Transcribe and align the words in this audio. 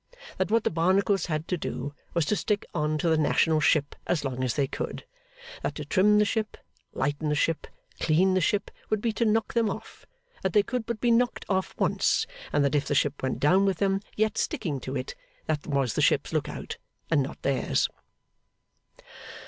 That 0.39 0.49
what 0.49 0.63
the 0.63 0.71
Barnacles 0.71 1.27
had 1.27 1.47
to 1.49 1.57
do, 1.57 1.93
was 2.15 2.25
to 2.25 2.35
stick 2.35 2.65
on 2.73 2.97
to 2.97 3.07
the 3.09 3.19
national 3.19 3.59
ship 3.59 3.93
as 4.07 4.25
long 4.25 4.43
as 4.43 4.55
they 4.55 4.65
could. 4.65 5.05
That 5.61 5.75
to 5.75 5.85
trim 5.85 6.17
the 6.17 6.25
ship, 6.25 6.57
lighten 6.91 7.29
the 7.29 7.35
ship, 7.35 7.67
clean 7.99 8.33
the 8.33 8.41
ship, 8.41 8.71
would 8.89 8.99
be 8.99 9.13
to 9.13 9.25
knock 9.25 9.53
them 9.53 9.69
off; 9.69 10.07
that 10.41 10.53
they 10.53 10.63
could 10.63 10.87
but 10.87 11.01
be 11.01 11.11
knocked 11.11 11.45
off 11.47 11.75
once; 11.77 12.25
and 12.51 12.65
that 12.65 12.73
if 12.73 12.87
the 12.87 12.95
ship 12.95 13.21
went 13.21 13.39
down 13.39 13.63
with 13.63 13.77
them 13.77 14.01
yet 14.15 14.39
sticking 14.39 14.79
to 14.79 14.95
it, 14.95 15.13
that 15.45 15.67
was 15.67 15.93
the 15.93 16.01
ship's 16.01 16.33
look 16.33 16.49
out, 16.49 16.77
and 17.11 17.21
not 17.21 17.39
theirs. 17.43 17.87